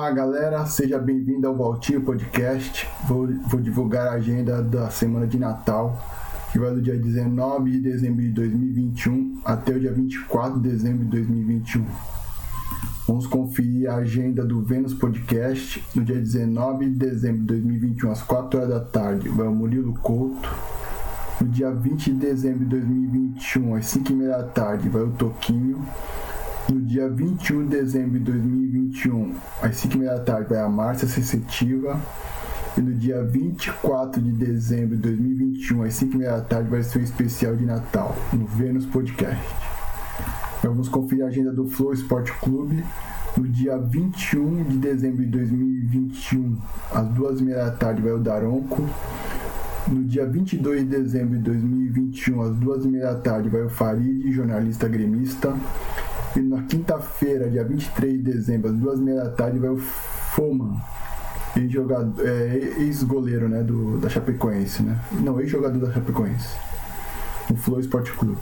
Fala 0.00 0.12
galera, 0.12 0.64
seja 0.64 0.98
bem-vindo 0.98 1.46
ao 1.46 1.54
Valtinho 1.54 2.00
Podcast. 2.00 2.88
Vou, 3.06 3.28
vou, 3.48 3.60
divulgar 3.60 4.06
a 4.06 4.12
agenda 4.12 4.62
da 4.62 4.88
semana 4.88 5.26
de 5.26 5.38
Natal, 5.38 5.94
que 6.50 6.58
vai 6.58 6.72
do 6.72 6.80
dia 6.80 6.96
19 6.96 7.70
de 7.70 7.80
dezembro 7.80 8.22
de 8.22 8.30
2021 8.30 9.42
até 9.44 9.72
o 9.72 9.78
dia 9.78 9.92
24 9.92 10.58
de 10.58 10.70
dezembro 10.70 11.04
de 11.04 11.10
2021. 11.10 11.84
Vamos 13.06 13.26
conferir 13.26 13.90
a 13.90 13.96
agenda 13.96 14.42
do 14.42 14.62
Vênus 14.62 14.94
Podcast 14.94 15.84
no 15.94 16.02
dia 16.02 16.16
19 16.18 16.88
de 16.88 16.96
dezembro 16.96 17.40
de 17.40 17.46
2021, 17.48 18.10
às 18.10 18.22
4 18.22 18.58
horas 18.58 18.70
da 18.70 18.80
tarde. 18.80 19.28
Vai 19.28 19.48
o 19.48 19.54
Murilo 19.54 19.92
Couto. 20.00 20.48
No 21.42 21.46
dia 21.46 21.70
20 21.70 22.12
de 22.12 22.16
dezembro 22.16 22.60
de 22.60 22.70
2021, 22.70 23.74
às 23.74 23.84
5 23.84 24.12
e 24.12 24.14
meia 24.14 24.38
da 24.38 24.44
tarde, 24.44 24.88
vai 24.88 25.02
o 25.02 25.10
Toquinho. 25.10 25.86
No 26.70 26.80
dia 26.82 27.08
21 27.08 27.64
de 27.64 27.78
dezembro 27.78 28.20
de 28.20 28.26
2021, 28.26 29.34
às 29.60 29.74
5h30 29.74 30.04
da 30.04 30.20
tarde, 30.20 30.50
vai 30.50 30.60
a 30.60 30.68
Márcia 30.68 31.08
Sensitiva. 31.08 32.00
E 32.78 32.80
no 32.80 32.94
dia 32.94 33.24
24 33.24 34.22
de 34.22 34.30
dezembro 34.30 34.94
de 34.94 35.02
2021, 35.02 35.82
às 35.82 35.94
5h30 35.94 36.22
da 36.22 36.40
tarde, 36.42 36.70
vai 36.70 36.80
ser 36.84 37.00
o 37.00 37.02
especial 37.02 37.56
de 37.56 37.66
Natal, 37.66 38.14
no 38.32 38.46
Vênus 38.46 38.86
Podcast. 38.86 39.44
Vamos 40.62 40.88
conferir 40.88 41.24
a 41.24 41.26
agenda 41.26 41.52
do 41.52 41.66
Flow 41.66 41.92
Esporte 41.92 42.32
Clube. 42.34 42.84
No 43.36 43.48
dia 43.48 43.76
21 43.76 44.62
de 44.62 44.76
dezembro 44.78 45.24
de 45.24 45.30
2021, 45.30 46.56
às 46.92 47.08
2h30 47.08 47.54
da 47.56 47.70
tarde, 47.72 48.00
vai 48.00 48.12
o 48.12 48.18
Daronco. 48.20 48.88
No 49.88 50.04
dia 50.04 50.24
22 50.24 50.82
de 50.82 50.86
dezembro 50.86 51.36
de 51.36 51.42
2021, 51.42 52.42
às 52.42 52.56
2h30 52.58 53.00
da 53.00 53.14
tarde, 53.16 53.48
vai 53.48 53.62
o 53.62 53.68
Farid, 53.68 54.30
jornalista 54.30 54.86
gremista. 54.86 55.52
E 56.36 56.40
na 56.40 56.62
quinta-feira, 56.62 57.50
dia 57.50 57.64
23 57.64 58.12
de 58.12 58.22
dezembro, 58.22 58.70
às 58.70 58.76
duas 58.76 59.00
e 59.00 59.02
meia 59.02 59.24
da 59.24 59.30
tarde, 59.30 59.58
vai 59.58 59.70
o 59.70 59.78
Foman, 59.78 60.76
é, 61.56 62.74
ex-goleiro 62.78 63.48
né, 63.48 63.62
do, 63.62 63.98
da 63.98 64.08
Chapecoense, 64.08 64.82
né? 64.82 64.98
Não, 65.12 65.40
ex-jogador 65.40 65.78
da 65.78 65.92
Chapecoense. 65.92 66.56
O 67.50 67.56
Flow 67.56 67.80
Esporte 67.80 68.12
Clube. 68.12 68.40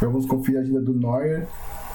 Vamos 0.00 0.24
conferir 0.26 0.60
a 0.60 0.62
agenda 0.62 0.80
do 0.80 0.94
Neuer. 0.94 1.46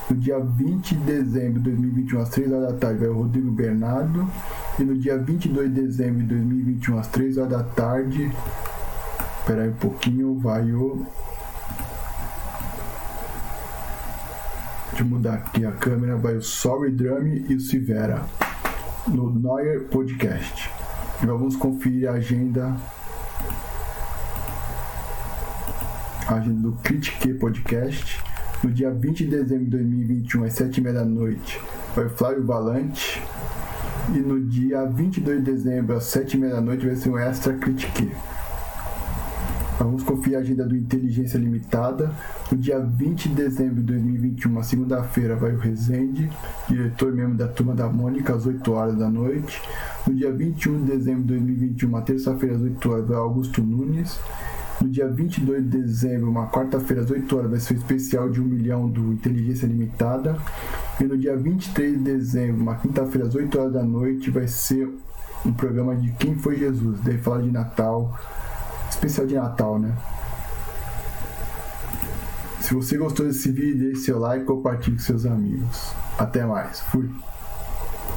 No 0.10 0.16
dia 0.18 0.40
20 0.40 0.96
de 0.96 1.04
dezembro 1.04 1.60
de 1.62 1.72
2021, 1.72 2.20
às 2.20 2.30
3 2.30 2.52
horas 2.52 2.74
da 2.74 2.78
tarde, 2.78 3.00
vai 3.00 3.10
o 3.10 3.16
Rodrigo 3.16 3.50
Bernardo. 3.50 4.30
E 4.78 4.84
no 4.84 4.96
dia 4.96 5.18
22 5.18 5.74
de 5.74 5.82
dezembro 5.82 6.20
de 6.20 6.28
2021, 6.28 7.00
às 7.00 7.08
3 7.08 7.38
horas 7.38 7.50
da 7.50 7.64
tarde, 7.64 8.32
espera 9.40 9.64
aí 9.64 9.70
um 9.70 9.76
pouquinho, 9.76 10.38
vai 10.38 10.72
o 10.72 11.06
de 14.96 15.04
mudar 15.04 15.36
aqui 15.36 15.66
a 15.66 15.72
câmera, 15.72 16.16
vai 16.16 16.36
o 16.36 16.42
Sorry 16.42 16.92
Drum 16.92 17.26
e 17.26 17.56
o 17.56 17.60
Sivera 17.60 18.24
no 19.08 19.34
Neuer 19.34 19.86
Podcast. 19.86 20.70
E 21.22 21.26
vamos 21.26 21.56
conferir 21.56 22.10
a 22.10 22.14
agenda 22.14 22.76
a 26.28 26.36
agenda 26.36 26.62
do 26.62 26.74
Critique 26.84 27.34
Podcast. 27.34 28.22
No 28.64 28.72
dia 28.72 28.92
20 28.92 29.26
de 29.26 29.30
dezembro 29.32 29.66
de 29.66 29.72
2021, 29.72 30.44
às 30.44 30.54
7h30 30.54 30.94
da 30.94 31.06
noite, 31.06 31.60
vai 31.96 32.06
o 32.06 32.10
Flávio 32.10 32.46
Valante. 32.46 33.22
E 34.14 34.20
no 34.20 34.40
dia 34.40 34.86
22 34.86 35.44
de 35.44 35.52
dezembro, 35.52 35.96
às 35.96 36.04
7h30 36.06 36.50
da 36.50 36.62
noite, 36.62 36.86
vai 36.86 36.96
ser 36.96 37.10
um 37.10 37.18
Extra 37.18 37.54
Critique. 37.54 38.12
Vamos 39.84 40.04
conferir 40.04 40.38
a 40.38 40.42
agenda 40.42 40.66
do 40.66 40.76
Inteligência 40.76 41.38
Limitada. 41.38 42.12
No 42.52 42.58
dia 42.58 42.80
20 42.80 43.30
de 43.30 43.36
dezembro 43.36 43.76
de 43.76 43.84
2021, 43.84 44.64
segunda-feira, 44.64 45.36
vai 45.36 45.54
o 45.54 45.58
Rezende, 45.58 46.30
diretor 46.70 47.12
mesmo 47.12 47.36
da 47.36 47.48
Turma 47.48 47.76
da 47.76 47.88
Mônica, 47.90 48.34
às 48.34 48.46
8 48.46 48.72
horas 48.72 48.98
da 48.98 49.10
noite. 49.10 49.62
No 50.08 50.14
dia 50.14 50.32
21 50.32 50.86
de 50.86 50.92
dezembro 50.92 51.22
de 51.24 51.28
2021, 51.30 52.02
terça-feira, 52.02 52.56
às 52.56 52.62
8 52.62 52.92
horas, 52.92 53.08
vai 53.08 53.18
Augusto 53.18 53.62
Nunes. 53.62 54.20
No 54.82 54.90
dia 54.90 55.08
22 55.08 55.64
de 55.64 55.78
dezembro, 55.82 56.30
uma 56.30 56.48
quarta-feira, 56.48 57.04
às 57.04 57.12
8 57.12 57.38
horas, 57.38 57.52
vai 57.52 57.60
ser 57.60 57.74
o 57.74 57.78
especial 57.78 58.30
de 58.30 58.42
1 58.42 58.44
milhão 58.44 58.90
do 58.90 59.14
Inteligência 59.14 59.66
Limitada. 59.66 60.38
E 61.00 61.04
no 61.04 61.18
dia 61.18 61.36
23 61.36 61.98
de 61.98 62.04
dezembro, 62.04 62.62
uma 62.62 62.76
quinta-feira, 62.76 63.28
às 63.28 63.36
8 63.36 63.60
horas 63.60 63.74
da 63.74 63.84
noite, 63.84 64.32
vai 64.32 64.48
ser 64.48 64.90
um 65.46 65.52
programa 65.54 65.96
de 65.96 66.12
Quem 66.14 66.36
Foi 66.38 66.58
Jesus. 66.58 67.00
Daí 67.02 67.18
falar 67.18 67.42
de 67.42 67.52
Natal, 67.52 68.18
especial 69.06 69.28
de 69.28 69.36
Natal, 69.36 69.80
né? 69.80 69.96
Se 72.62 72.74
você 72.74 72.98
gostou 72.98 73.26
desse 73.26 73.52
vídeo, 73.52 73.92
deixe 73.92 74.02
seu 74.02 74.20
like 74.20 74.44
e 74.44 74.46
compartilhe 74.46 74.96
com 74.96 75.04
seus 75.04 75.26
amigos. 75.26 75.94
Até 76.18 76.46
mais. 76.46 76.80
Fui. 76.80 77.10